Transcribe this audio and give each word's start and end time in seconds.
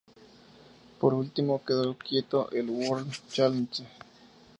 Por 0.99 1.13
último, 1.13 1.63
quedó 1.63 1.95
quinto 1.95 2.49
en 2.51 2.69
el 2.69 2.69
World 2.89 3.11
Challenge. 3.29 3.83